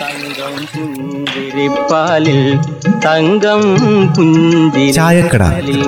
[0.00, 2.40] തങ്കം പുഞ്ചിരിപ്പാലിൽ
[3.06, 3.62] തങ്കം
[4.96, 5.42] ചായക്കട.
[5.44, 5.82] പുഞ്ചിരിപ്പാലിൽ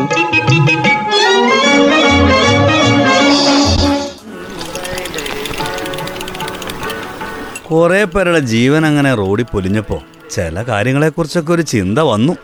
[7.69, 9.99] കുറെ പേരുടെ ജീവൻ അങ്ങനെ റോഡിൽ പൊലിഞ്ഞപ്പോ
[10.31, 12.37] ചില കാര്യങ്ങളെക്കുറിച്ചൊക്കെ ഒരു ചിന്ത വന്നു.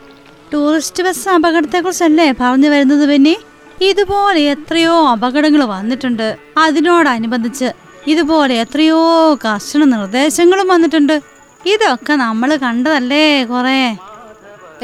[0.53, 3.37] ടൂറിസ്റ്റ് ബസ് അപകടത്തെക്കുറിച്ചല്ലേ പറഞ്ഞു വരുന്നത് പിന്നെ
[3.81, 6.37] ഇതുപോലെ എത്രയോ അപകടങ്ങൾ വന്നിട്ടുണ്ട്.
[6.57, 7.71] അതിനോടനുബന്ധിച്ച്
[8.07, 8.99] ഇതുപോലെ എത്രയോ
[9.45, 11.21] കർശന നിർദ്ദേശങ്ങളും വന്നിട്ടുണ്ട്.
[11.65, 13.97] ഇതൊക്കെ നമ്മൾ കണ്ടതല്ലേ കൊറേ?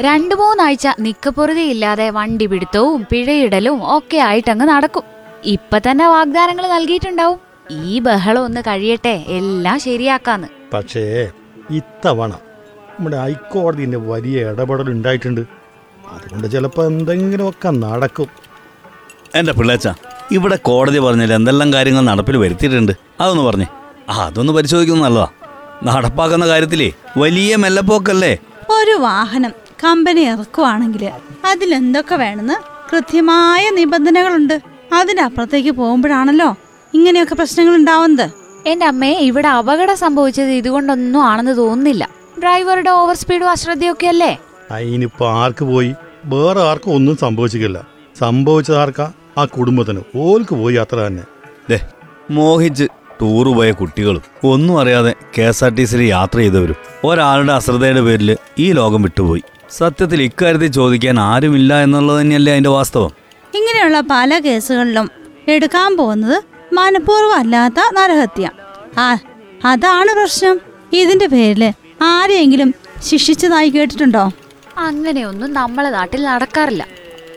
[0.00, 5.02] രണ്ടു മൂന്നാഴ്ച നിക്കപ്പൊറുതിയില്ലാതെ വണ്ടി പിടുത്തവും പിഴയിടലും ഒക്കെ ആയിട്ടങ്ങ് നടക്കും.
[5.44, 7.38] ഇപ്പൊ തന്നെ വാഗ്ദാനങ്ങൾ നൽകിയിട്ടുണ്ടാവും.
[7.70, 10.48] ഈ ബഹളം ഒന്ന് കഴിയട്ടെ എല്ലാം ശരിയാക്കാന്ന്.
[10.74, 11.30] പക്ഷേ
[11.70, 12.32] ഇത്തവണ
[13.00, 15.40] നമ്മുടെ ഹൈക്കോടതിന്റെ വലിയ ഇടപെടൽ ഉണ്ടായിട്ടുണ്ട്.
[16.12, 18.26] അതുകൊണ്ട് ചിലപ്പോൾ എന്തെങ്കിലുമൊക്കെ നടക്കും.
[19.34, 19.88] എന്റെ പിള്ളേച്ച
[20.30, 22.92] ഇവിടെ കോടതി പറഞ്ഞാൽ എന്തെല്ലാം കാര്യങ്ങൾ നടപ്പിൽ വരുത്തിയിട്ടുണ്ട്?
[23.20, 23.66] അതൊന്ന് പറഞ്ഞേ.
[24.08, 25.28] ആ അതൊന്ന് പരിശോധിക്കുന്നത് നല്ലതാ.
[25.84, 28.38] നടപ്പാക്കുന്ന കാര്യത്തിലേ വലിയ മെല്ലപ്പോക്കല്ലേ?
[28.70, 29.50] ഒരു വാഹനം
[29.84, 31.10] കമ്പനി ഇറക്കുവാണെങ്കിൽ
[31.44, 32.54] അതിലെന്തൊക്കെ വേണമെന്ന്
[32.92, 34.60] കൃത്യമായ നിബന്ധനകളുണ്ട്.
[34.92, 36.56] അതിനപ്പുറത്തേക്ക് പോകുമ്പോഴാണല്ലോ
[36.94, 38.30] ഇങ്ങനെയൊക്കെ പ്രശ്നങ്ങൾ ഉണ്ടാവുന്നത്.
[38.66, 42.19] എന്റെ അമ്മയെ ഇവിടെ അപകടം സംഭവിച്ചത് ഇതുകൊണ്ടൊന്നും ആണെന്ന് തോന്നുന്നില്ല.
[42.42, 44.38] ഡ്രൈവറുടെ ഓവർ സ്പീഡും അശ്രദ്ധയൊക്കെ അല്ലേ?
[44.70, 45.94] അതിനിപ്പോൾ ആർക്ക് പോയി?
[46.24, 47.78] വേറെ ആർക്കും ഒന്നും സംഭവിച്ചില്ല
[48.18, 49.12] സംഭവിച്ചത് ആർക്കാ?
[49.38, 50.00] ആ കുടുംബത്തിന്.
[50.16, 51.22] ഓൽക്ക് പോയി യാത്ര തന്നെ.
[51.70, 51.78] ദേ
[52.30, 52.84] മോഹിച്ച്
[53.20, 56.76] ടൂറ് പോയ കുട്ടികളും ഒന്നും അറിയാതെ കെ എസ് ആർ ടി സിയിൽ യാത്ര ചെയ്തവരും.
[57.04, 59.42] ഒരാളുടെ അശ്രദ്ധയുടെ പേരിൽ ഈ ലോകം വിട്ടുപോയി.
[59.70, 63.12] സത്യത്തിൽ ഇക്കാര്യത്തിൽ ചോദിക്കാൻ ആരുമില്ല എന്നുള്ളത് തന്നെയല്ലേ അതിന്റെ വാസ്തവം?
[63.54, 65.10] ഇങ്ങനെയുള്ള പല കേസുകളിലും
[65.48, 68.50] എടുക്കാൻ പോകുന്നത് മനഃപൂർവം അല്ലാത്ത നരഹത്യ.
[68.98, 69.18] ആ
[69.64, 70.60] അതാണ് പ്രശ്നം.
[70.92, 71.64] ഇതിന്റെ പേരിൽ
[72.02, 74.32] ആരെയെങ്കിലും ശിക്ഷിച്ചതായി കേട്ടിട്ടുണ്ടോ?
[74.78, 76.86] അങ്ങനെയൊന്നും നമ്മളെ നാട്ടിൽ നടക്കാറില്ല.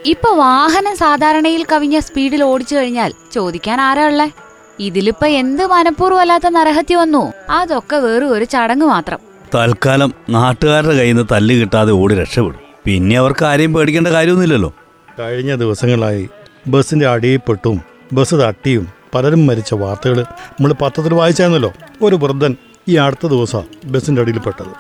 [0.06, 4.32] ഇപ്പൊ വാഹനം സാധാരണയിൽ കവിഞ്ഞ സ്പീഡിൽ ഓടിച്ചു കഴിഞ്ഞാൽ ചോദിക്കാൻ ആരാ ഉള്ളേ?
[4.80, 7.34] ഇതിലിപ്പോ എന്ത് മനഃപൂർവമല്ലാത്ത നരഹത്യ വന്നു?
[7.50, 9.20] അതൊക്കെ വേറെ ഒരു ചടങ്ങ് മാത്രം.
[9.56, 12.60] തൽക്കാലം നാട്ടുകാരുടെ കയ്യിൽ നിന്ന് തല്ല് കിട്ടാതെ ഓടി രക്ഷപ്പെടും.
[12.86, 14.74] പിന്നെ അവർക്ക് ആരെയും പേടിക്കേണ്ട കാര്യമൊന്നുമില്ലല്ലോ.
[15.20, 16.30] കഴിഞ്ഞ ദിവസങ്ങളായി
[16.68, 17.82] ബസിന്റെ അടിയിൽപ്പെട്ടും
[18.14, 21.74] ബസ് തട്ടിയും പലരും മരിച്ച വാർത്തകൾ നമ്മൾ പത്രത്തിൽ വായിച്ചായിരുന്നല്ലോ.
[22.02, 22.56] ഒരു വൃദ്ധൻ
[22.88, 24.72] ഈ അടുത്ത ദിവസം ബസ്സിന്റെ അടിയിൽ പെട്ടത്.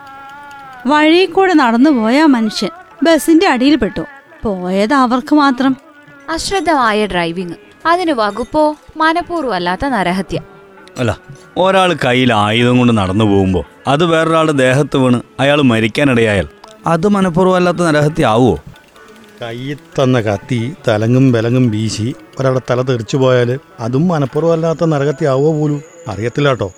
[0.88, 2.72] വഴി കൂടെ നടന്നു പോയ ആ മനുഷ്യൻ
[3.03, 4.03] ബസിന്റെ അടിയിൽ പെട്ടു.
[4.44, 5.78] പോയത് അവർക്ക് മാത്രം.
[6.30, 7.56] അശ്രദ്ധമായ ഡ്രൈവിംഗ്
[7.86, 8.63] അതിന് വകുപ്പോ
[8.97, 10.40] മനഃപൂർവമല്ലാത്ത നരഹത്യ.
[11.00, 11.12] അല്ല
[11.58, 16.47] ഒരാൾ കയ്യിൽ ആയുധം കൊണ്ട് നടന്നു പോകുമ്പോൾ അത് വേറൊരാളുടെ ദേഹത്ത് വീണ് അയാൾ മരിക്കാനിടയായാൽ
[16.88, 18.56] അത് മനഃപൂർവമല്ലാത്ത നരഹത്യ ആവുമോ
[19.42, 23.50] കയ്യിൽ തന്ന കത്തി തലങ്ങും വിലങ്ങും വീശി ഒരാളുടെ തല തെറിച്ചു പോയാൽ
[23.80, 25.81] അതും മനഃപൂർവമല്ലാത്ത ആവുമോ പോലും?
[26.08, 26.69] അറിയത്തില്ല കേട്ടോ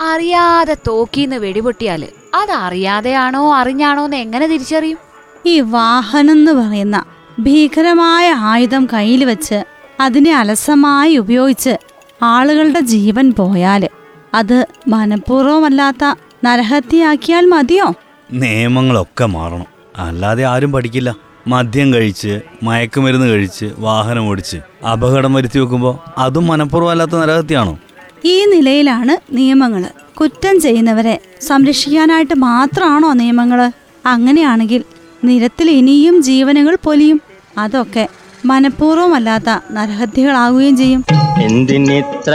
[0.00, 4.98] അറിയാതെ തോക്കിന്ന് വെടിപൊട്ടിയാൽ അത് അറിയാതെയാണോ അറിഞ്ഞാണോ എന്ന് എങ്ങനെ തിരിച്ചറിയും?
[5.46, 7.04] ഈ വാഹനം എന്ന് പറയുന്ന
[7.40, 9.64] ഭീകരമായ ആയുധം കയ്യിൽ വെച്ച്
[10.00, 11.78] അതിനെ അലസമായി ഉപയോഗിച്ച്
[12.22, 13.88] ആളുകളുടെ ജീവൻ പോയാൽ
[14.34, 17.94] അത് മനഃപൂർവമല്ലാത്ത നരഹത്യയാക്കിയാൽ മതിയോ?
[18.32, 19.66] നിയമങ്ങളൊക്കെ മാറണം.
[19.96, 21.14] അല്ലാതെ ആരും പഠിക്കില്ല.
[21.46, 27.78] മദ്യം കഴിച്ച് മയക്കുമരുന്ന് കഴിച്ച് വാഹനം ഓടിച്ച് അപകടം വരുത്തി വെക്കുമ്പോൾ അതും മനഃപൂർവമല്ലാത്ത നരഹത്യാണോ
[28.24, 29.82] ഈ നിലയിലാണ് നിയമങ്ങൾ
[30.20, 33.72] കുറ്റം ചെയ്യുന്നവരെ സംരക്ഷിക്കാനായിട്ട് മാത്രമാണോ നിയമങ്ങൾ
[34.06, 34.84] അങ്ങനെയാണെങ്കിൽ
[35.24, 37.20] നിരത്തിൽ ഇനിയും ജീവനുകൾ പൊലിയും.
[37.58, 38.08] അതൊക്കെ
[38.46, 41.04] മനഃപൂർവമല്ലാത്ത നരഹത്യകളാവുകയും ചെയ്യും.
[41.42, 42.34] എന്തിനിത്ര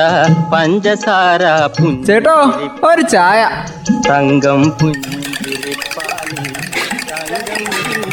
[0.53, 1.43] പഞ്ചസാര
[2.05, 2.37] ചേട്ടോ
[2.83, 3.49] ഒരു ചായ.
[4.09, 5.24] തങ്കം തങ്കം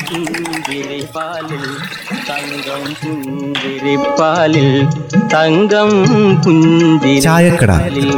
[0.08, 1.64] പുഞ്ചിരിപ്പാലിൽ
[2.28, 4.68] തങ്കം പുഞ്ചിരിപ്പാലിൽ
[5.34, 5.90] തങ്കം
[7.22, 7.70] ചായക്കട.
[7.72, 8.08] പുഞ്ചിരിപ്പാലിൽ